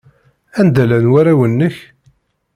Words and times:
Anda 0.59 0.83
llan 0.89 1.07
warraw-nnek? 1.13 1.75